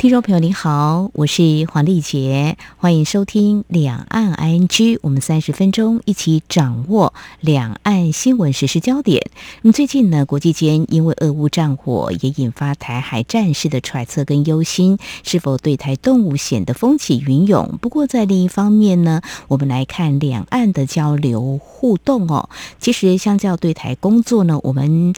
[0.00, 4.98] 听众朋友您好，我是黄丽杰，欢迎收听两岸 ING。
[5.02, 9.30] 我们三十分钟一起掌握两岸新闻实时焦点。
[9.60, 17.76] 那么最近呢，国际间因为俄乌战火，也引发台海战事的揣测跟忧心，是否对台动武显得风起云涌？
[17.82, 22.48] 不过在另一方面呢，我们来看两岸的交流互动哦。
[22.78, 25.12] 其实相较对台工作呢，我们。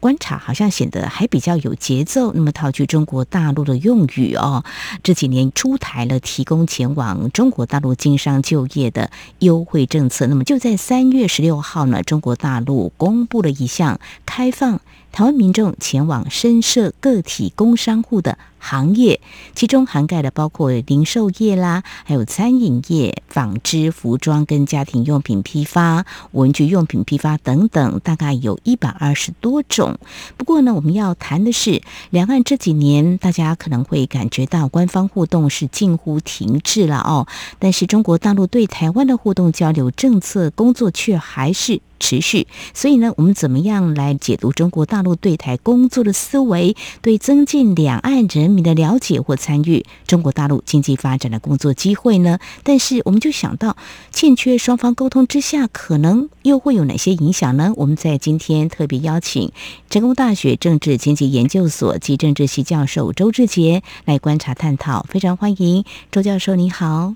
[0.00, 2.32] 观察好像显得还比较有节奏。
[2.32, 4.64] 那么套句中国大陆的用语哦，
[5.02, 10.26] 这几年出台了提供前往中国大陆经商就业的优惠政策。
[10.26, 14.80] 那么就在三月十六号呢，中国大陆公布了一项开放
[15.12, 19.20] 台湾民众前往深设个体工商户的行业，
[19.54, 29.98] 其中涵盖了包括零售业啦，还有餐饮业、纺织、服装跟家庭用品批发、文具用品批发等等，大概有一百二十多种。
[30.36, 37.26] 不过呢，我们要谈的是，两岸这几年大家可能会感觉到官方互动是近乎停滞了哦，
[37.58, 52.38] 但是中国大陆对台湾的互动交流政策工作却还是持续，所以呢，我们怎么样来解读中国大陆对台工作的思维，对增进两岸人民的了解或参与中国大陆经济发展的工作机会呢？
[52.64, 53.76] 但是我们就想到，
[54.10, 57.72] 欠缺双方沟通之下，可能又会有哪些影响呢？
[57.76, 59.52] 我们在今天特别邀请
[59.90, 67.14] 成功大学政治经济研究所及政治系教授周志杰来观察探讨，非常欢迎周教授，你好。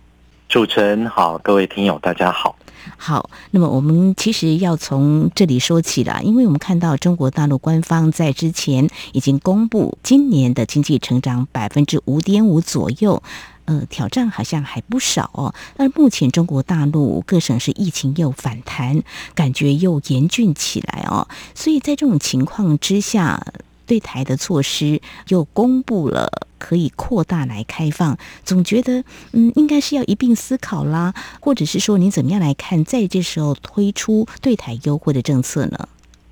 [0.55, 2.55] 主持人好，各位听友大家好。
[2.97, 13.21] 好，那么我们其实要从这里说起了，因为我们看到中国大陆官方在之前已经公布今年的经济成长百分之五点五左右，
[13.65, 15.53] 呃，挑战好像还不少哦。
[15.77, 19.03] 而目前中国大陆各省市疫情又反弹，
[19.35, 21.27] 感觉又严峻起来哦，
[21.57, 23.45] 所以在这种情况之下。
[23.87, 35.89] 对台的措施又公布了，可以扩大来开放，总觉得嗯，应该是要一并思考啦，或者是说你怎么样来看，在这时候推出对台优惠的政策呢？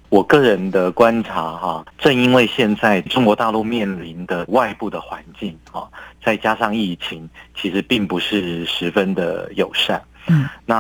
[0.08, 5.88] 我个人的观察哈，正因为现在中国大陆面临的外部的环境啊，
[6.22, 10.02] 再加上疫情，其实并不是十分的友善。
[10.26, 10.76] 嗯，那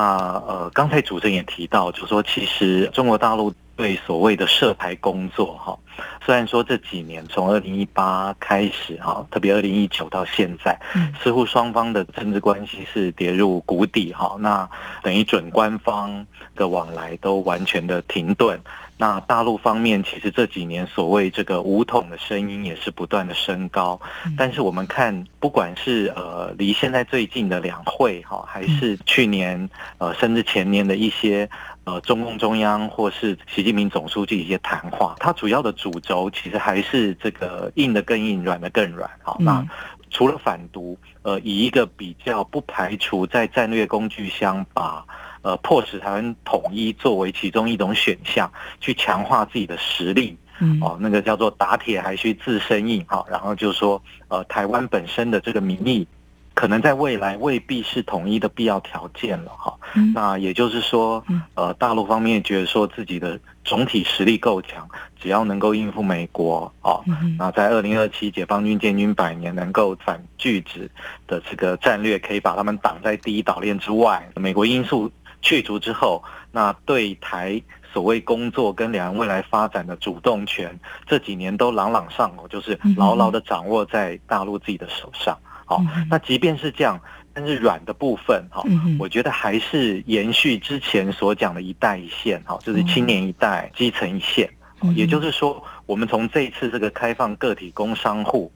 [0.46, 3.52] 呃，刚才主持人也提到，就是说其实中国大陆。
[3.82, 5.76] 对所谓的涉台工作，哈，
[6.24, 10.78] 虽然说这几年从二零一八开始，哈，特别二零一九到现在，
[11.20, 14.70] 似乎双方的政治关系是跌入谷底，哈，那
[15.02, 18.60] 等于准官方的往来都完全的停顿。
[18.96, 24.00] 那大陆方面其实这几年所谓这个武统的声音也是不断的升高，
[24.38, 31.50] 但是我们看，不管是呃离现在最近的两会，哈，还是去年呃甚至前年的一些。
[31.84, 39.10] 呃，中共中央或是习近平总书记一些谈话，它主要的主轴其实还是这个硬的更硬，软的更软。
[39.20, 39.66] 好，那
[40.08, 45.04] 除了反独，呃，以一个比较不排除在战略工具箱把
[45.42, 48.48] 呃迫使台湾统一作为其中一种选项，
[48.80, 50.38] 去强化自己的实力。
[50.60, 53.04] 嗯，哦，那个叫做打铁还需自身硬。
[53.08, 56.06] 好，然后就是说，呃，台湾本身的这个民意。
[56.54, 59.74] 可能在未来未必是统一的必要条件了哈，
[60.14, 61.24] 那也就是说，
[61.54, 64.88] 呃，大陆方面觉得说自己的总体实力够强，
[65.20, 67.00] 只要能够应付美国啊，
[67.38, 70.90] 那在二零二七解放军建军百年能够反拒止
[71.26, 74.28] 的这个战略，可以把他们挡在第一岛链之外。
[74.36, 77.60] 美国因素去除之后，那对台
[77.92, 85.38] 所谓工作跟两岸未来发展的主动权，这几年都朗朗上口，就是牢牢的掌握在大陆自己的手上。
[85.78, 87.00] 好，那即便是这样，
[87.32, 88.62] 但是软的部分哈，
[88.98, 94.48] 我觉得还是延续之前所讲的一带一线哈，就是青年一代、基层一线，
[94.94, 98.52] 也就是说，我们从这一次这个开放个体工商户。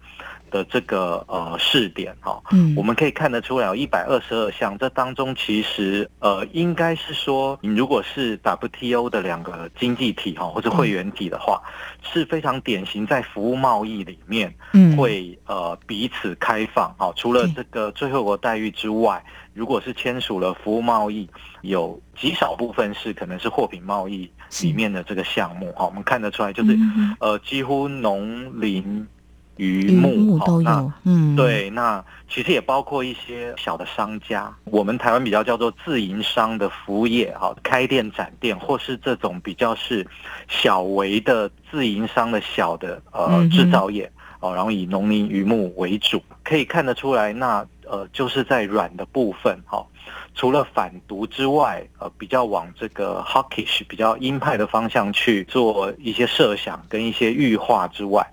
[0.50, 11.62] 的这个呃试点哈，嗯，我们可以看得出来有一百二十二项，这当中其实呃应该是说，你如果是 WTO 的两个经济体哈或者会员体的话，
[12.02, 21.28] 是非常典型在服务贸易里面，嗯，会呃彼此开放哈，除了这个最惠国待遇之外，如果是签署了服务贸易，
[21.62, 24.30] 有极少部分是可能是货品贸易
[24.62, 26.76] 里面的这个项目哈，我们看得出来就是
[27.20, 29.06] 呃几乎农林。
[29.56, 40.06] 渔牧都有，嗯，对，那其实也包括一些小的商家，我们台湾比较叫做自营商的服务业，哈，开店展店，或是这种比较是
[40.48, 44.10] 小微的自营商的小的呃制造业，
[44.40, 49.86] 哦，然后以农林渔牧为主，可以看得出来，那呃就是在软的部分哈、哦，
[50.34, 58.26] 除了反毒之外，呃比较往这个 hawkish 比较鹰派的方向去做一些设想跟一些预化之外，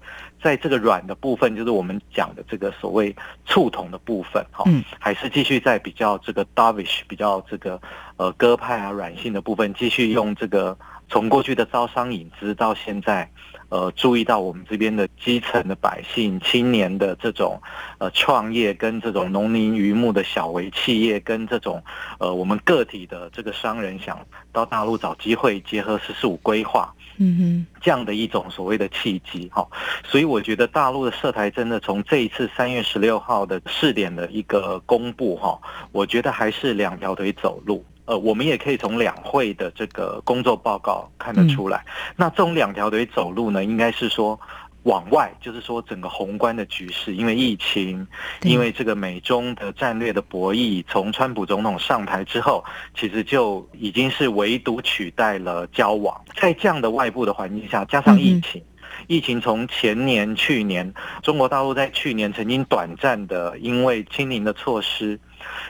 [0.44, 4.66] 在这个软的部分，就是我们讲的这个所谓触统的部分哈，
[5.00, 7.82] 还是继续在比较这个 dovish 比较这个
[8.18, 13.32] 呃鸽派啊软性的部分，继续用这个从过去的招商引资到现在。
[13.74, 17.60] 呃，注意到我们这边的基层的百姓、青年的这种
[17.98, 21.84] 呃创业，跟这种农林渔牧的小微企业，跟这种
[22.20, 29.68] 呃我们个体的这个商人想到大陆找机会，结合“十四五”规划，嗯哼，这样的一种所谓的契机哈。
[30.06, 35.60] 所以我觉得大陆的涉台真的从这一次三月十六号的试点的一个公布哈，
[35.92, 37.84] 我觉得还是两条腿走路。
[38.06, 41.86] 呃，我们也可以从两会的这个工作报告看得出来。
[41.88, 44.38] 嗯、那这种两条腿走路呢，应该是说
[44.84, 48.06] 往外，就是说整个宏观的局势，因为疫情，
[48.42, 56.22] 因为这个美中的战略的博弈，从川普总统上台之后，其实就已经是唯独取代了交往。
[56.36, 65.18] 在这样的外部的环境下，加上疫情，嗯、疫情从前年、去年，中国大陆在去年曾经短暂的因为清零的措施。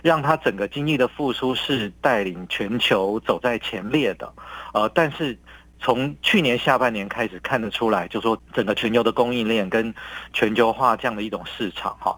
[0.02, 4.32] 让它整个经济的复苏是带领全球走在前列的，
[4.74, 5.38] 呃，但是
[5.80, 9.94] 从去年下半年开始看得出来，就说整个全球的供应链跟
[10.32, 12.18] 全球化这样的一种市场，哈，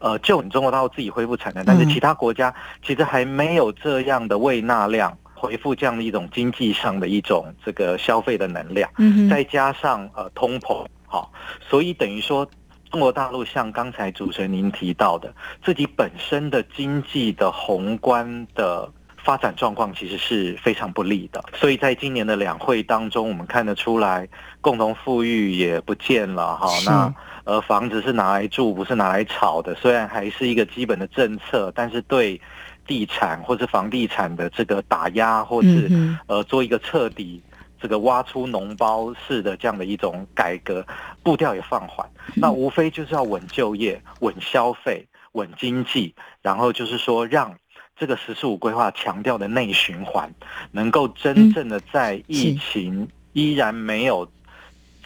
[0.00, 2.54] 呃，就你中国大陆自己恢复产能，但是其他国家
[2.84, 8.90] 其实还没有这样的胃纳量回复这样的一种经济上的一种这个消费的能量，
[9.30, 12.48] 再加上呃通膨，好，所以等于说。
[12.90, 15.32] 中国大陆像刚才主持人您提到的，
[15.64, 24.28] 自己本身的经济的宏观的发展状况其实是非常不利的，所以在今年的两会当中，我们看得出来，
[24.60, 26.68] 共同富裕也不见了哈。
[26.68, 29.74] 是那呃，房子是拿来住，不是拿来炒的。
[29.74, 32.40] 虽然还是一个基本的政策，但是对
[32.86, 35.90] 地产或是房地产的这个打压，或是
[36.26, 37.42] 呃做一个彻底。
[37.80, 40.86] 这个挖出脓包式的这样的一种改革
[41.22, 47.56] 步调也放缓，那无非就是要稳就业、稳消费、稳经济，然后就是说让
[47.96, 50.32] 这个“十四五”规划强调的内循环，
[50.72, 54.30] 能够真正的在疫情依然没有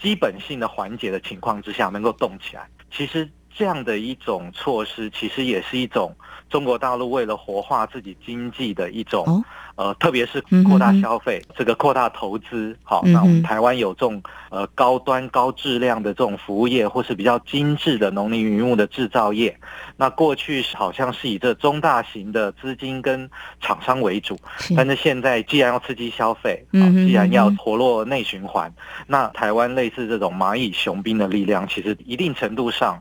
[0.00, 2.68] 基本性的缓解的情况之下，能够动起来。
[2.90, 3.28] 其实。
[3.52, 6.14] 这样的一种措施，其实也是一种
[6.48, 9.44] 中国大陆为了活化自己经济的一种，哦、
[9.80, 12.76] 呃，特别是扩大消费，这个扩大投资。
[12.82, 19.58] 好，那我们台湾有这种呃高端高质量的这种服务业，或是比较精致的农林渔牧的制造业。
[19.96, 23.26] 那过去好像是以这中大型的资金跟
[23.58, 33.00] 厂商为主，是但是现在既然要刺激消费，啊，既然要活络内循环，嗯、那台湾类似这种蚂蚁雄兵的力量，其实一定程度上。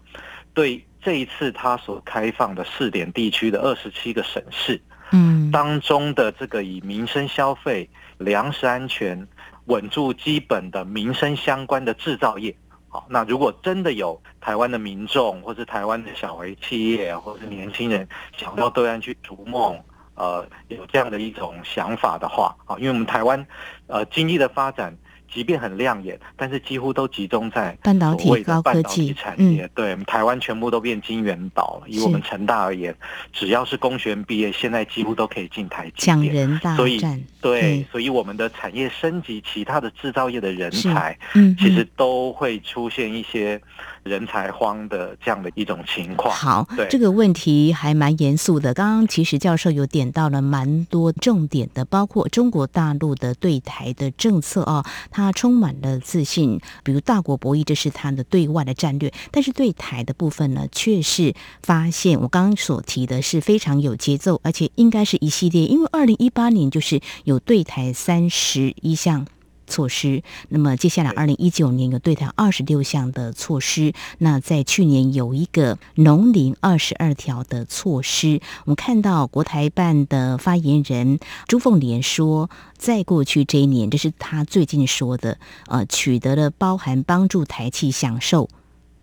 [0.53, 4.81] 对这一次它所开放的试点地区的二十七个省市，
[5.11, 9.27] 嗯，当中的这个以民生消费、粮食安全
[9.65, 12.55] 稳住基本的民生相关的制造业，
[12.87, 18.07] 好，那如果真的有台湾的民众或是台湾的小微企业或是年轻人
[18.37, 19.79] 想到对岸去逐梦，
[20.15, 23.45] 呃，有这样的一种想法的话，啊，因为我们台湾
[23.87, 24.95] 呃经济的发展。
[25.33, 29.65] 即便很亮眼，但是几乎都集中在半导体、高科技产业。
[29.65, 31.87] 嗯、对，台湾全部都变金元岛了。
[31.87, 32.95] 以我们成大而言，
[33.31, 36.17] 只要是工学院毕业，现在几乎都可以进台积电。
[36.17, 36.75] 抢人大战。
[36.75, 36.99] 所以，
[37.41, 43.61] 对，嗯、所以我们的产业升级，其他的制造业的人才，嗯，其实都会出现一些。
[44.03, 46.33] 人才荒的这样的一种情况。
[46.33, 48.73] 好，对这个问题还蛮严肃的。
[48.73, 59.11] 刚刚其实教授有点到了蛮多重点的，包括中国大陆的对台的政策哦，它充满了自信，比如大国博弈，这是它的对外的战略。
[59.31, 69.25] 但是对台的部分呢，却是发现我刚刚所提的是非常有节奏，而且应该是一系列，因为二零一八年就是有对台三十一项。
[69.69, 70.21] 措施。
[70.49, 73.93] 那么接下来，二零一九年有对台二十六项的措施。
[74.17, 78.41] 那在去年有一个农林二十二条的措施。
[78.65, 88.49] 我们看到国台办的发言人朱凤莲说，在过去这一年，这是他最近说的，呃，取得了包含帮助台企享受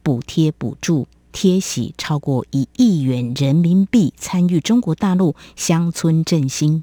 [0.03, 6.83] 补贴、补助、贴息超过一亿元人民币，参与中国大陆乡村振兴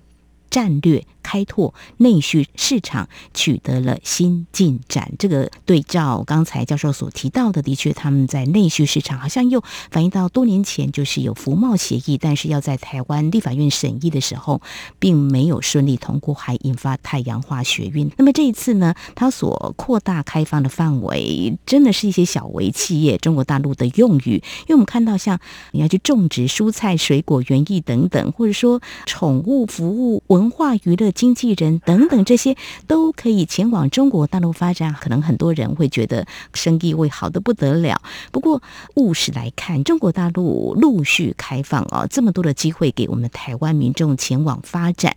[0.49, 5.11] 战略开拓内需市场取得了新进展。
[5.17, 14.61] 这个对照刚才教授所提到的，的确他们在内需市场好像又反映到多年前就是有服贸协议，但是要在台湾立法院审议的时候，
[14.99, 18.11] 并没有顺利通过，还引发太阳花学运。
[18.17, 25.39] 那么这一次呢，它所扩大开放的范围，真的是一些小微企业，中国大陆的用语，因为我们看到像
[25.71, 34.93] 你要去种植蔬菜、水果、园艺等等，或者说宠物服务、文化娱乐、经纪人等等，这些都可以前往中国大陆发展。
[34.93, 38.01] 可能很多人会觉得生意会好得不得了。
[38.31, 38.61] 不过
[38.95, 45.13] 务实来看，中国大陆陆续开放啊，这么多的机会给我们台湾民众前往发展。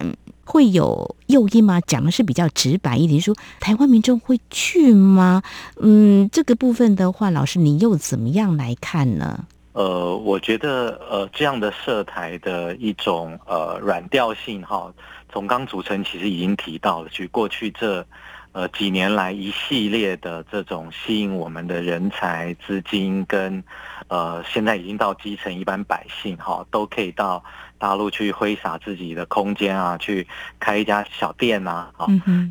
[0.49, 1.81] 会有诱因吗？
[1.81, 5.43] 讲的是比较直白一点，说台湾民众会去吗？
[5.81, 9.47] 嗯，这个部分的话，老师你又怎么样来看呢？
[9.76, 14.90] 呃，我觉得呃这样的社台的一种呃软调性哈，
[15.30, 18.06] 从刚组成其实已经提到了，去过去这
[18.52, 23.62] 呃几年来一系列的这种吸引我们的人才、资金跟
[24.09, 27.45] 呃现在已经到基层一般百姓哈，都可以到。
[27.78, 30.26] 大陆去挥洒自己的空间啊，去
[30.59, 32.06] 开一家小店啊，啊，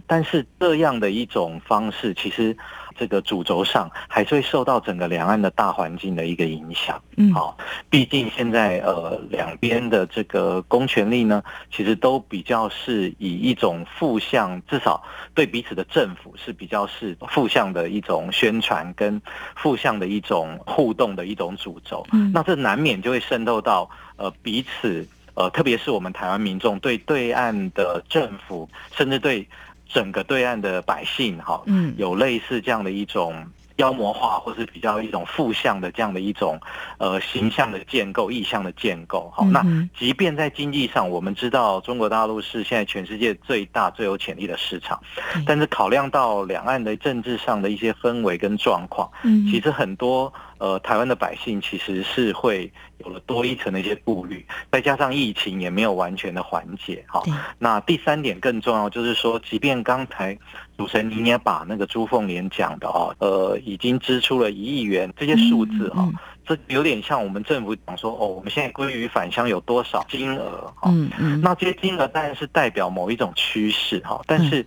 [0.05, 2.55] 但是这样的一种方式，其实
[2.98, 7.02] 这个主轴上还是会受到整个两岸的大环境的一个影响。
[7.18, 7.58] 嗯，好，
[7.90, 19.22] 毕竟现在呃两边的这个公权力呢，其实都比较是以一种负向，至少对彼此的政府是比较是负向的一种宣传跟
[19.56, 22.06] 负向的一种互动的一种主轴。
[22.12, 25.08] 嗯，那这难免就会渗透到呃彼此。
[25.38, 29.46] 呃，特别是我们台湾民众对对岸的政府，甚至对
[29.88, 33.46] 整个对岸的百姓，哈，嗯，有类似这样的一种
[33.77, 36.60] 妖魔化，或是比较一种负向的这样的一种
[36.98, 39.65] 呃形象的建构、意向的建构，好，那
[39.98, 45.01] 即便在经济上，我们知道中国大陆是现在全世界最大最有潜力的市场，
[45.46, 50.32] 但是考量到两岸的政治上的一些氛围跟状况，嗯，其实很多。
[50.58, 57.25] 呃，台湾的百姓其实是会有了多一层的一些顾虑，再加上疫情也没有完全的缓解，好。
[57.60, 60.36] 那第三点更重要，就是说，即便刚才
[60.77, 66.10] 主持人您也把那个朱凤莲讲的哦，呃，已经支出了一亿元这些数字哈，
[66.46, 74.65] 这有点像我们政府讲说哦，我们现在归于返乡有多少金额哈，嗯嗯，那这些金额当然是代表某一种趋势哈，但是。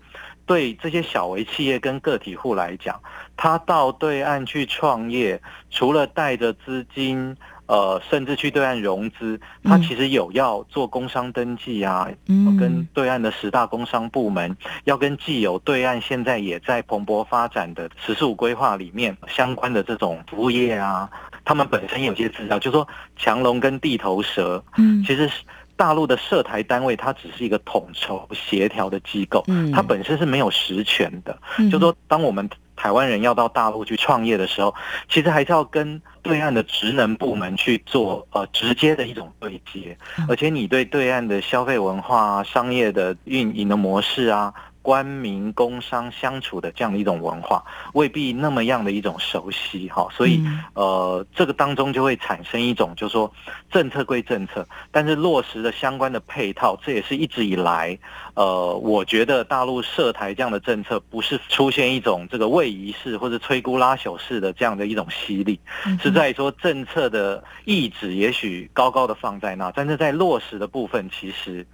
[0.48, 2.98] 对这些小微企业跟个体户来讲，
[3.36, 5.40] 他到对岸去创业，
[5.70, 7.36] 除了带着资金，
[7.66, 21.10] 呃，甚至去对岸融资，他其实有要做工商登记啊，嗯，跟对岸的十大工商部门，要跟既有对岸现在也在蓬勃发展的“十四五”规划里面相关的这种服务业啊，
[21.44, 22.88] 他们本身有些资料，就是说
[23.18, 25.42] 强龙跟地头蛇，嗯，其实是。
[25.78, 29.42] 大陆的涉台单位，它只是一个统筹协调的机构，
[29.72, 31.38] 它本身是没有实权的。
[31.70, 34.74] 就说当我们台湾人要到大陆去创业的时候，
[35.08, 39.96] 其实还是要跟对岸的职能部门去做呃直接的一种对接，
[40.28, 44.52] 而且你对对岸的消费文化啊、商业的运营的模式啊。
[44.88, 50.42] 官民工商相处的这样的一种文化，未必那么样的一种熟悉哈，所以
[50.72, 53.30] 呃，这个当中就会产生一种，就是说
[53.70, 57.98] 政策归政策，但是落实的相关的配套，这也是一直以来
[58.32, 65.60] 呃，我觉得大陆涉台这样的政策，不是出现一种这个位移式或者摧枯拉朽式的这样的一种犀利，
[66.02, 71.66] 是在于说政策的意志也许高高的放在那，但是在落实的部分，其实。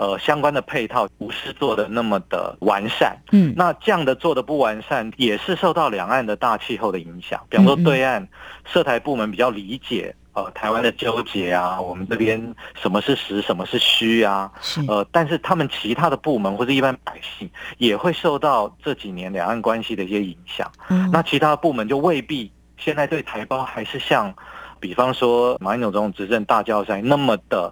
[0.00, 7.38] 呃，相关的配套不是做的那么的完善，嗯，那这样的做的不完善，也是受到两岸的大气候的影响。
[7.50, 8.26] 比方说，对岸
[8.64, 14.50] 涉台部门比较理解呃台湾的纠结啊，我们这边什么是实，什么是虚啊，
[14.88, 20.72] 呃，但是他们其他的部门或者一般百姓也会受到这几年两岸关系的一些影响。
[20.88, 24.34] 嗯，那其他的部门就未必现在对台胞还是像，
[24.80, 27.70] 比方说马英九总统执政大教赛那么的。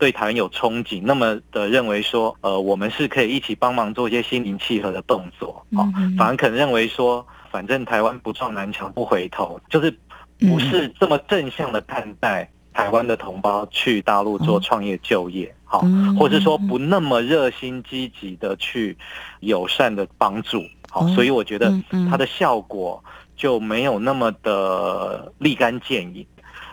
[0.00, 9.94] 对台湾有憧憬，那么的认为说，呃，我们是可以一起帮忙做一些心灵契合的动作，哦，反而可能认为说，反正台湾不撞南墙不回头，就是
[10.38, 15.84] 不是这么正向的看待台湾的同胞去大陆做创业就业，好，
[16.18, 18.96] 或是说不那么热心积极的去
[19.40, 21.70] 友善的帮助，好，所以我觉得
[22.10, 23.04] 它的效果
[23.36, 26.26] 就没有那么的立竿见影。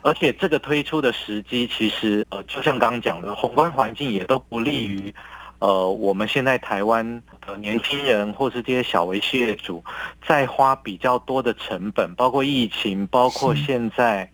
[0.08, 5.14] 而且这个推出的时机，其实呃，就像刚刚讲的，宏观环境也都不利于，
[5.60, 9.84] 呃，我们现在台湾的年轻人或是这些小微企业主，
[10.26, 14.32] 在花比较多的成本，包括疫情，包括现在，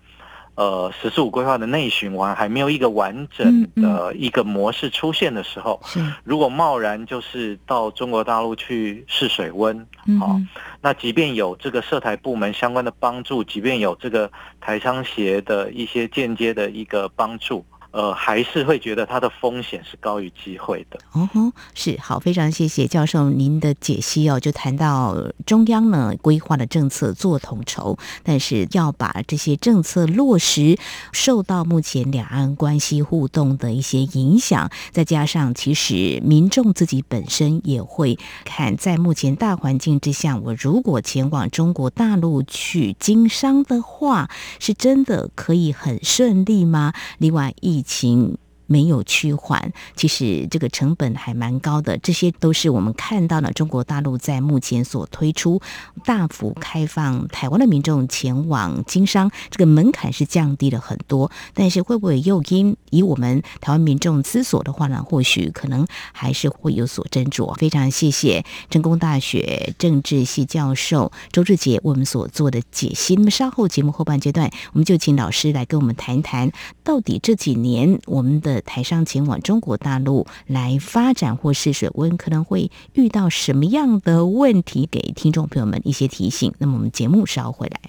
[0.56, 10.42] 呃“十四五”规划的内循环还没有一个完整的一个模式出现的时候，嗯嗯、如果贸然就是到中国大陆去试水温，好、嗯哦，
[10.82, 14.32] 那即便有这个涉台部门相关的帮助，即便有这个
[14.62, 17.66] 台商协的一些间接的一个帮助。
[17.94, 21.00] 呃，还是会觉得它的风险是高于机会的。
[21.12, 24.40] 哦吼，是好，非常谢谢教授您的解析哦。
[24.40, 30.76] 就谈到中央呢规划的政策做统筹，但是要把这些政策落实，
[31.12, 46.92] 受到目前两岸关系互动的一些影响，再加上其实民众自己本身也会看，在目前大环境之下，我如果前往中国大陆去经商的话，是真的可以很顺利吗？
[47.20, 51.98] 另外一情没有趋缓，其实这个成本还蛮高的。
[51.98, 55.62] 这些都是我们看到了中国大陆在目前所推出
[56.04, 61.32] 大幅开放台湾的民众前往经商，这个门槛是降低了很多。
[61.54, 65.04] 但是会不会诱因以我们台湾民众思索的话呢？
[65.04, 67.54] 或许可能还是会有所斟酌。
[67.56, 73.16] 非常谢谢成功大学政治系教授周志杰为我们所做的解析。
[73.16, 76.52] 那么稍后节目后半阶段，我们就请老师来跟我们谈一谈，
[76.84, 84.88] 到底这几年我们的台商前往中国大陆来发展或试水温，可能会遇到什么样的问题？
[84.92, 86.54] 给听众朋友们一些提醒。
[86.60, 87.80] 那么我们节目稍回来。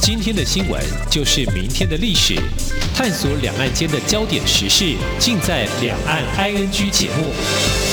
[0.00, 2.34] 今天的新闻就是明天的历史，
[2.94, 7.89] 探索两岸间的焦点时事，尽在《两岸 ING》节目。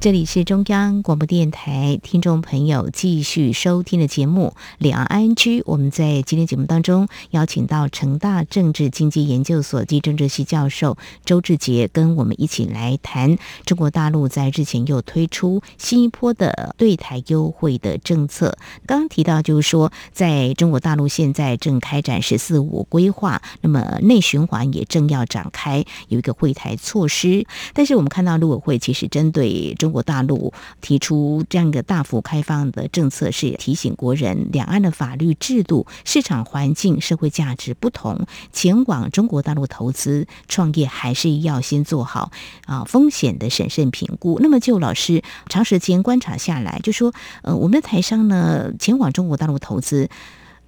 [0.00, 5.34] 这里是中央广播电台听众朋友继续收听的节目《两岸 ING》。
[5.66, 18.56] 我们在今天节目当中邀请到成大政治经济研究所及政治系教授周志杰，跟我们一起来谈中国大陆在日前又推出新一波的对台优惠的政策。
[18.86, 27.46] 刚刚提到就是说，在中国大陆现在正开展“十四五”规划，那么内循环也正要展开，有一个惠台措施。
[27.74, 42.30] 但是我们看到陆委会其实针对中中国大陆提出这样一个大幅开放的政策，是提醒国人，两岸的法律制度、市场环境、社会价值不同，前往中国大陆投资创业，还是要先做好
[42.66, 44.38] 啊风险的审慎评估。
[44.40, 50.08] 那么，就老师长时间观察下来，就说，呃，我们的台商呢，前往中国大陆投资，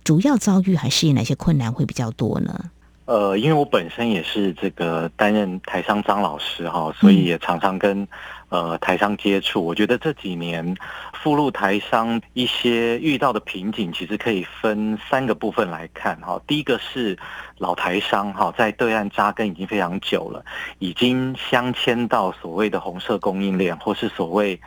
[0.03, 2.71] 主要遭遇还是哪些困难会比较多呢？
[3.05, 8.07] 呃，因为我本身也是这个担任台商张老师哈，所以也常常跟
[8.49, 9.65] 呃台商接触。
[9.65, 10.77] 我觉得这几年
[11.13, 16.41] 赴陆台商一些遇到的瓶颈，其实可以分三个部分来看哈。
[16.47, 17.19] 第一个是
[17.59, 20.45] 老台商哈，在对岸扎根已经非常久了，
[20.79, 24.61] 已经镶嵌到所谓的红色供应链，或是所谓。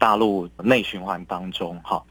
[0.00, 2.02] 大陆内循环当中，哈，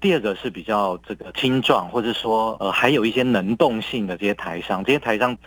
[0.00, 5.38] 第二个是比较这个青壮，或者说呃还有一些能动性的这些台商，这些台商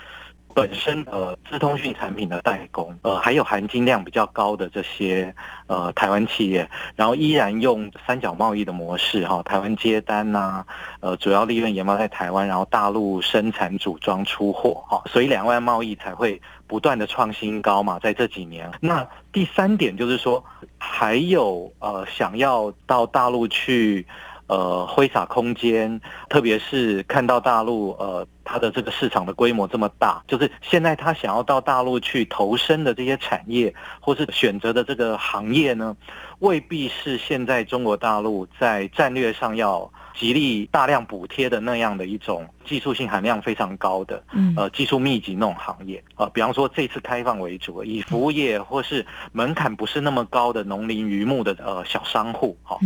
[0.54, 5.34] 本身呃资通讯产品的代工，呃还有含金量比较高的这些
[5.68, 10.66] 呃台湾企业，然后依然用三角贸易的模式，哈，台湾接单呐、
[11.00, 18.70] 呃主要利润研发在台湾，然后大陆生产组装出货，哈，所以两岸贸易才会不断的创新高嘛，在这几年。
[18.80, 20.44] 那第三点就是说。
[20.82, 24.08] 还有呃，想要到大陆去
[24.50, 35.96] 呃挥洒空间，特别是看到大陆呃它的这个市场的规模这么大，就是现在他想要到大陆去投身的这些产业，或是选择的这个行业呢，
[36.40, 39.90] 未必是现在中国大陆在战略上要。
[40.20, 44.22] 极力大量补贴的那样的一种技术性含量非常高的，
[44.58, 52.78] 呃，技术密集那种行业，呃，比方说这次开放为主，以服务业或是门槛不是那么高的农林渔牧的呃小商户，哈，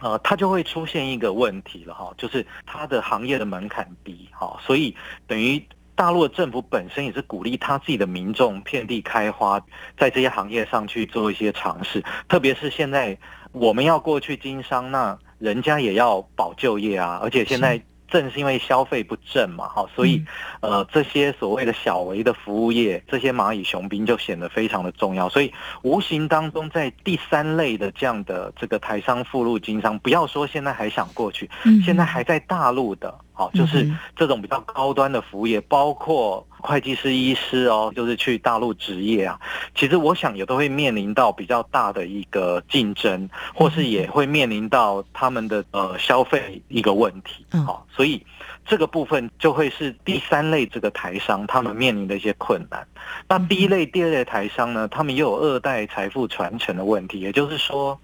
[0.00, 4.94] 呃，它就会出现一个问题了哈，就是它的行业的门槛低，哈，所以
[5.26, 5.62] 等于
[5.94, 9.60] 大陆的政府本身也是鼓励他自己的民众遍地开花，
[9.98, 13.16] 在这些行业上去做一些尝试，特别是现在
[13.52, 15.18] 我们要过去经商那。
[15.38, 20.24] 人家也要保就业啊，而且现在正是因为消费不振嘛，哈，所以
[20.60, 25.28] 呃，这些所谓的小微的服务业，这些蚂蚁雄兵就显得非常的重要。
[25.28, 31.50] 所以无形当中，在第三类的这样的这个台商附路经商，不要说现在还想过去，
[31.84, 33.14] 现在还在大陆的。
[33.32, 39.40] 好，就是这种比较高端的服务业，包括会计师、医师哦，就是去大陆执业啊。
[39.74, 47.46] 其实我想也都会面临到比较大的一个竞争，或是也会面临到他们的呃消费一个问题。
[47.64, 48.20] 好，所以
[48.66, 52.86] 这个部分就会是第三类这个台商他们面临的一些困难。
[53.28, 57.98] 那第一类、第二类台商呢，他们也有二代财富传承的问题，也就是说。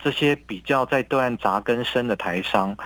[0.00, 2.76] 这些比较在对岸扎根深的台商，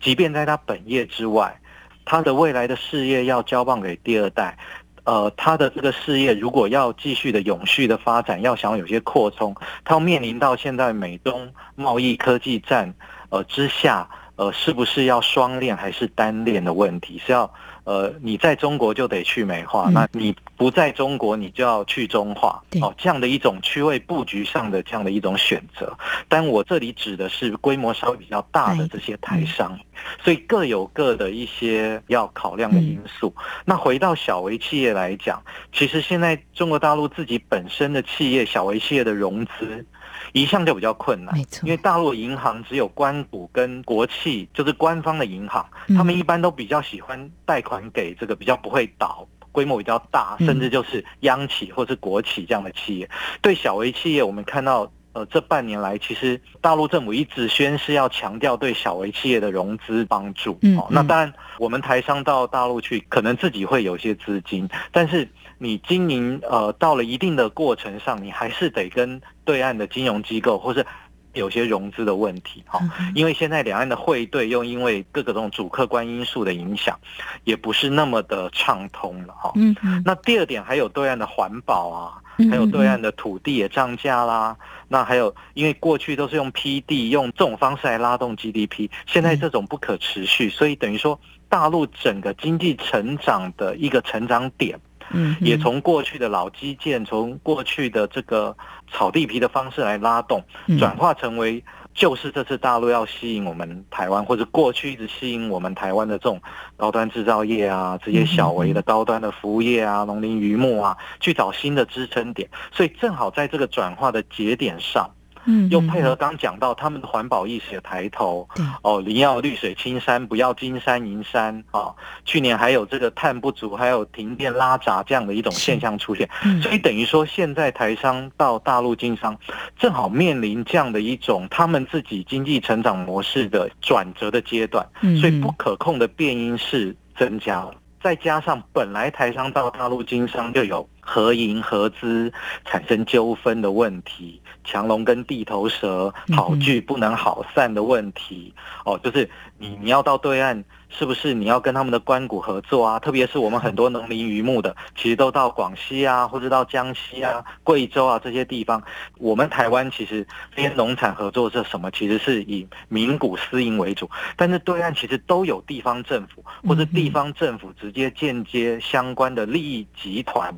[0.00, 1.60] 即便在他本业之外，
[2.04, 4.56] 他的未来的事业要交棒给第二代，
[5.04, 12.94] 呃，他的这个事业如果要继续的永续的发展，要想有些扩充，他要面临到现在美中贸易科技战
[13.30, 17.20] 呃之下，呃，是不是要双链还是单链的问题？
[17.24, 17.52] 是要。
[17.84, 25.96] 呃，你在中国就得去美化，嗯、那你不在中国，你就要去中化，哦，这样的一种区位布局上的这样的一种选择。
[26.28, 29.80] 但我这里指的是规模稍微比较大的这些台商，嗯、
[30.22, 33.34] 所以各有各的一些要考量的因素。
[33.36, 35.42] 嗯、那回到小微企业来讲，
[35.72, 39.84] 其实现在中国大陆自己本身的企业，小微企业的融资。
[40.32, 53.10] 一向就比较困难，没错，因为大陆银行只有官股跟国企，就是官方的银行，他们一般都比较喜欢贷款给这个比较不会倒、规模比较大，甚至就是央企或是国企这样的企业。
[53.40, 54.90] 对小微企业，我们看到。
[55.14, 60.58] 呃，这半年来，其实大陆政府一直宣示要强调对小微企业的融资帮助。
[60.62, 70.86] 嗯，哦，那当然，我们台商到大陆去，可能自己会有些资金，但是你经营呃到了一定的过程上，你还是得跟对岸的金融机构或是
[71.34, 72.64] 有些融资的问题。
[72.66, 72.80] 哈，
[73.14, 76.98] 因为现在两岸的汇兑又因为各种主客观因素的影响，
[77.44, 79.34] 也不是那么的畅通了。
[79.34, 82.18] 哈，嗯，那第二点还有对岸的环保啊。
[82.50, 84.56] 还有对岸的土地也涨价啦，
[84.88, 91.18] 那还有因为过去都是用批地用这种方式来拉动 GDP，现在这种不可持续，所以等于说
[91.48, 94.78] 大陆整个经济成长的一个成长点，
[95.10, 98.56] 嗯，也从过去的老基建，从过去的这个
[98.90, 100.42] 炒地皮的方式来拉动，
[100.78, 101.62] 转化成为。
[101.94, 106.40] 就是这次大陆要吸引我们台湾，或者过去一直吸引我们台湾的这种
[106.76, 115.10] 高端制造业啊，这些小微的高端的服务业啊，农林渔牧啊，去找新的支撑点，所以正好在这个转化的节点上。
[115.44, 118.48] 嗯，又配合刚讲到他们的环保意识的抬头，
[118.82, 121.92] 哦，你要绿水青山，不要金山银山啊。
[122.24, 126.28] 去年还有这个碳不足，还有停电拉闸这样的一种现象出现，
[126.62, 129.36] 所以等于说现在台商到大陆经商，
[129.78, 134.86] 正好面临这样的一种他们自己经济成长模式的转折的阶段，
[135.20, 137.74] 所以不可控的变因是增加了。
[138.02, 142.32] 再加上本来台商到大陆经商就有合营合资
[142.64, 150.64] 产生纠纷的问题，强龙跟地头蛇好聚不能好散的问题，哦，就是你你要到对岸。
[150.94, 152.98] 是不是你要跟他们的关谷合作啊？
[152.98, 158.82] 特别是我们很多农林渔牧的，其实都到广西啊，或者到江西啊、贵州啊这些地方。
[159.16, 161.90] 我们台湾其实这些农产合作是什么？
[161.92, 170.54] 其实是以民股私营为主，但是对岸其实都有地方政府或者地方政府直接间接相关的利益集团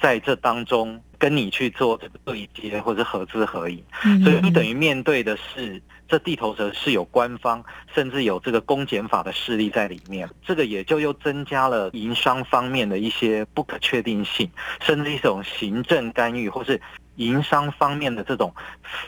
[0.00, 3.82] 在这当中跟你去做这个对接或者合资合营，
[4.22, 5.80] 所以你等于面对的是。
[6.06, 14.48] 这地头蛇是有官方，甚至有这个公检法的势力在里面，这个也就又增加了营商方面的一些不可确定性，
[14.82, 16.78] 甚至一种行政干预，或是。
[17.16, 18.52] 营商方面的这种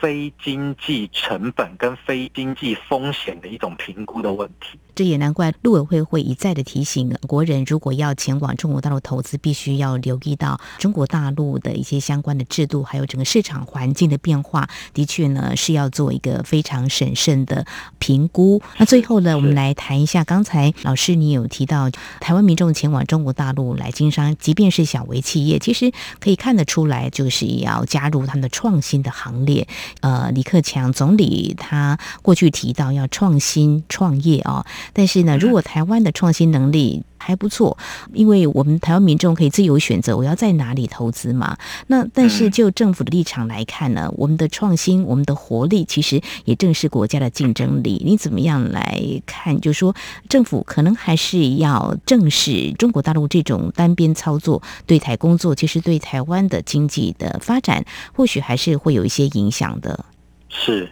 [0.00, 14.68] 非经济成本跟非经济风险的一种评估的问题，这也难怪陆委会会一再的提醒国人，如果要前往中国大陆投资，必须要留意到中国大陆的一些相关的制度，还有整个市场环境的变化。
[14.94, 17.66] 的确呢，是要做一个非常审慎的
[17.98, 18.62] 评估。
[18.78, 21.90] 那最后呢，我们来谈一下，刚才老师你有提到，
[22.20, 25.90] 台湾民众前往中国大陆来经商，即便是小微企业，其实
[26.20, 27.84] 可以看得出来，就是要。
[27.96, 29.66] 加入他们的创新的行列，
[30.02, 37.76] 呃，李克强总理他过去提到要创新创业啊，但是呢，如果台湾的创新能力还不错，
[38.12, 41.58] 因为我们台湾民众可以自由选择我要在哪里投资嘛。
[41.88, 48.00] 那但是就政府的立场来看呢，我们的创新、我们的活力，其实也正是国家的竞争力。
[48.04, 49.60] 你怎么样来看？
[49.60, 49.92] 就是说
[50.28, 57.84] 政府可能还是要正视中国大陆这种单边操作，对台工作，其实对台湾的经济的发展。
[58.14, 60.04] 或许还是会有一些影响的。
[60.48, 60.88] 是，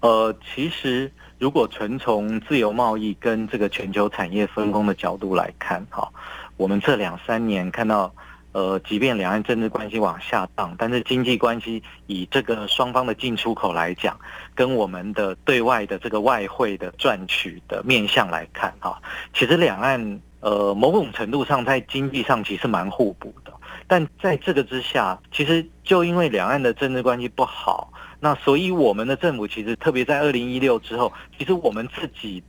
[0.00, 1.10] 呃，其实
[1.44, 6.10] 如果纯从自由贸易跟这个全球产业分工的角度来看，哈，
[6.56, 8.10] 我们这两三年看到，
[8.52, 14.18] 呃，即便两岸政治关系往下荡，但是经济关系以这个双方的进出口来讲，
[14.54, 18.98] 跟我们的对外的这个外汇的赚取的面向来看，哈，
[19.34, 23.52] 其实两岸呃某种程度上在经济上其实蛮互补的。
[23.86, 32.42] 但在这个之下，其实就因为两岸的政治关系不好，那所以我们的政府其实特别在二零一六之后，其实我们自己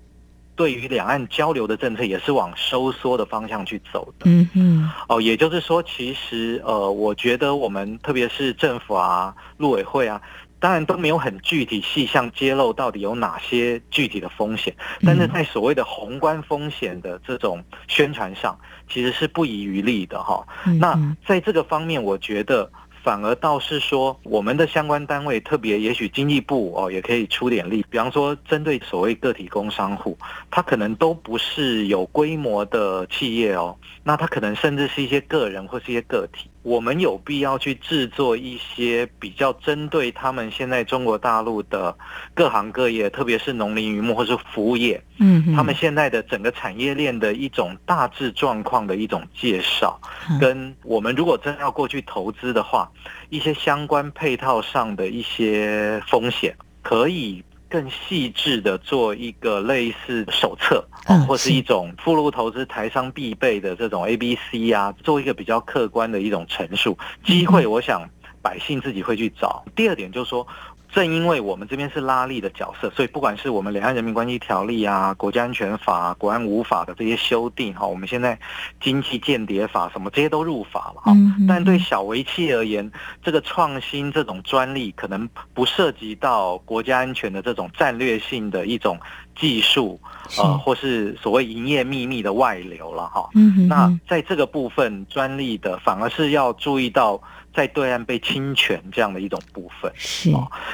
[0.55, 4.25] 对于两岸交流的政策也是往收缩的方向去走的。
[4.25, 4.91] 嗯嗯。
[5.09, 10.21] 哦，也就是说，其实呃，我觉得我们特别是政府啊、陆委会啊，
[10.59, 14.73] 当然都没有很具体细项揭露到底有哪些具体的风险，
[15.05, 18.57] 但是在所谓的宏观风险的这种宣传上，
[18.89, 20.47] 其实是不遗余力的哈。
[20.79, 20.97] 那
[21.27, 22.71] 在这个方面，我觉得。
[23.05, 27.85] 反而倒是说，我们的相关单位，特别也许经济部哦，也可以出点力。
[27.87, 30.17] 比方说，针对所谓个体工商户，
[30.49, 36.49] 他可能都不是有规模的企业哦，那他可能甚至是一些个人或是一些个体。
[36.65, 41.95] 我们有必要去制作一些比较针对他们现在中国大陆的
[42.33, 50.01] 各行各业，特别是农林渔牧或是服务业，嗯，他们现在的整个产业链的一种大致状况的一种介绍，
[50.41, 52.91] 跟我们如果真要过去投资的话，
[53.29, 57.43] 一些相关配套上的一些风险，可以。
[57.75, 60.87] 更细致的做一个类似手册，
[61.27, 66.97] 或是一种附录投资台商必备的这种 A B C 啊，做一个比较客观的一种陈述。
[67.25, 68.09] 机会，我想
[68.41, 69.65] 百姓自己会去找。
[69.75, 70.47] 第二点就是说。
[70.95, 78.39] 正因为我们这边是拉力的角色，所以不管是我们两岸人民关系条例啊、国家安全法、国安五法的这些修订哈，我们现在
[78.79, 81.13] 经济间谍法什么这些都入法了哈。
[81.49, 82.89] 但对小微企而言，
[83.21, 88.97] 这个创新这种专利可能不涉及到国家安全的这种战略性的一种
[89.37, 89.99] 技术，
[90.37, 93.29] 呃，或是所谓营业秘密的外流了哈。
[93.67, 97.21] 那在这个部分，专利的反而是要注意到。
[97.55, 100.29] 在对岸被侵权这样的一种部分是，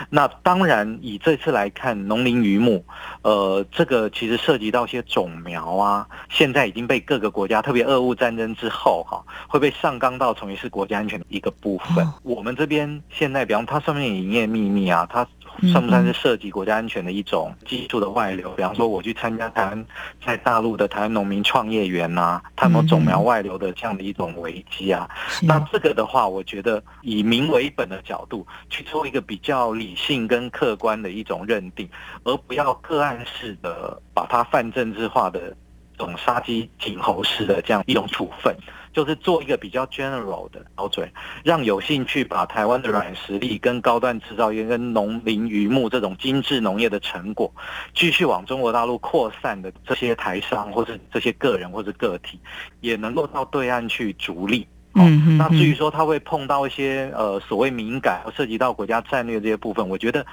[0.09, 2.83] 那当然以这次来看，农林渔牧，
[3.21, 12.07] 呃，这个其实涉及到一些种苗啊，现在已经被各个国家，特别俄乌战争之后哈，会被上纲到成为是国家安全的一个部分。
[12.23, 15.27] 我们这边现在，比方它上面有营业秘密啊，它。
[15.71, 18.49] 算不算是涉及国家安全的一种技术的外流？
[18.51, 19.85] 比方说，我去参加台湾
[20.25, 25.09] 在大陆的台湾农民创业园呐，他们有种苗外流的这样的一种危机啊。
[25.41, 31.87] 那这个的话，我觉得以民为本的角度去做一个比较理性跟客观的一种认定，
[32.23, 35.55] 而不要个案式的把它泛政治化的
[35.97, 38.55] 这种杀鸡儆猴式的这样一种处分。
[38.93, 41.11] 就是做一个比较 general 的标准，
[41.43, 47.53] 让有兴趣把台湾的软实力、跟高端制造业、跟农林渔牧这种精致农业的成果，
[47.93, 52.39] 继续往中国大陆扩散的这些台商，或者这些个人或者个体，
[52.81, 54.67] 也能够到对岸去逐利。
[54.93, 60.25] 嗯、哦，那至于说他会碰到一些呃所谓敏感或涉及到国家战略这些部分，我觉得，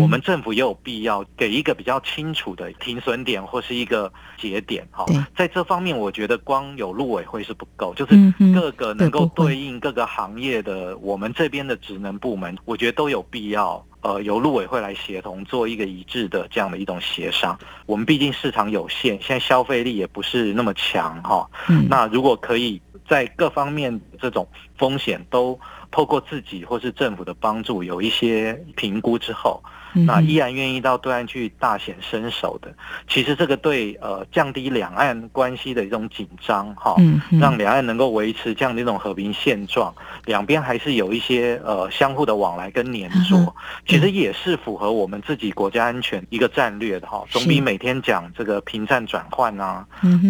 [0.00, 5.24] 我们政府也有必要给一个比较清楚的停损点或是一个节点哈、哦。
[5.36, 8.16] 在这方面，我觉得光有陆委会是不够，就是
[8.52, 17.56] 各个能够对应各个行业的我们这边的职能部门，我觉得都有必要呃由陆委会来协同做一个一致的这样的一种协商。
[17.86, 21.50] 我们毕竟市场有限，现在消费力也不是那么强哈、哦。
[21.88, 22.82] 那如果可以。
[23.10, 24.46] 在各方面这种
[24.78, 25.58] 风险都
[25.90, 29.60] 透过自己或是政府的帮助有一些评估之后。
[29.92, 32.72] 那依然愿意到对岸去大显身手的，
[33.08, 36.96] 其实这个对呃降低两岸关系的一种紧张哈，
[37.40, 39.92] 让两岸能够维持这样的一种和平现状，
[40.24, 43.54] 两边还是有一些呃相互的往来跟黏着，
[43.86, 49.86] 其实也是符合我们自己国家安全一个战略的哈，总比每天讲这个平战转换啊，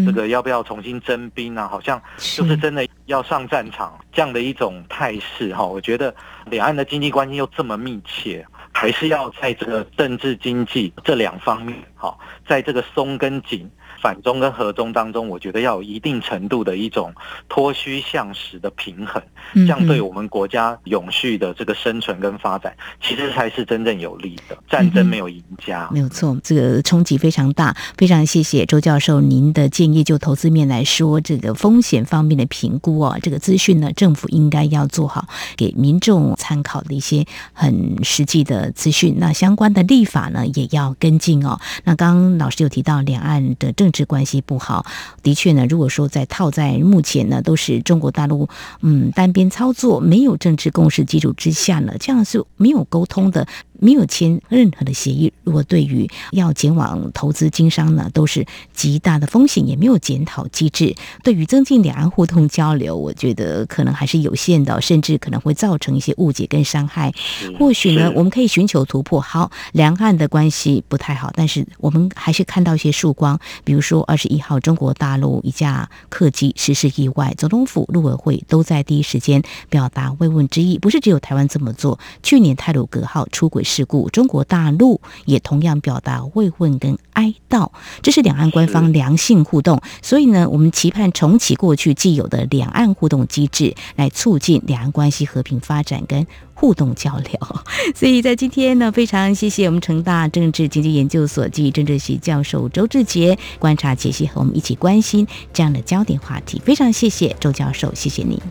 [0.07, 6.15] 这个要不要重新征兵啊，好像就是真的要上战场这样的一种态势哈，我觉得
[6.47, 8.47] 两岸的经济关系又这么密切。
[8.81, 13.71] 还是要在这个政治经济这两方面，好，在这个松跟紧。
[14.01, 17.13] 反中跟和中当中，我觉得要有一定程度的一种
[17.49, 19.23] 脱虚向实的平衡，
[19.55, 24.57] 这样对我们国家永续的这个生存跟发展，其实才是真正有利的。
[24.69, 27.77] 战争没有赢家，没有错，这个冲击非常大。
[27.97, 35.27] 非常谢谢周教授您的建议，就投资面来说，这个风险方面的评估啊，这个资讯呢，政府应该要做好，
[35.57, 39.17] 给民众参考的一些很实际的资讯。
[39.19, 41.59] 那相关的立法呢，也要跟进哦。
[41.85, 44.85] 那刚刚老师有提到两岸的政治关系不好，
[45.23, 45.67] 的确呢。
[45.67, 48.47] 如果说在套在目前呢，都是中国大陆
[48.83, 53.49] 嗯单边操作，没有政治共识基础之下呢，这样是没有沟通的。
[53.81, 60.95] 没有签任何的协议，如果对于要前往投资经商呢，都是极大的风险，也没有检讨机制。
[61.25, 67.13] 对于增进两岸互动交流，我觉得可能还是有限的，甚至可能会造成一些误解跟伤害。
[67.59, 69.21] 或许呢，我们可以寻求突破。
[69.21, 73.39] 好，两岸的关系不太好，但是我们还是看到一些曙光。
[73.65, 80.79] 比如说，二十一号中国大陆一架客机失事意外，总统府、陆委会都在第一时间表达慰问之意。
[80.79, 83.65] 不是只有台湾这么做，去年泰鲁格号出轨。
[83.71, 87.71] 事故，中国大陆也同样表达慰问跟哀悼。
[88.03, 97.33] 这是两岸官方良性互动，所以呢，我们期盼重启过去既有的两岸互动机制，来促进两岸关系和平发展跟互动交流。
[97.95, 106.61] 所以在今天呢，非常谢谢我们成大政治经济研究所暨政治系教授周志杰观察解析和我们一起关心这样的焦点话题。
[106.65, 108.43] 非常谢谢周教授，谢谢你。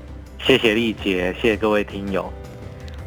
[0.41, 2.32] 谢谢丽姐，谢谢各位听友。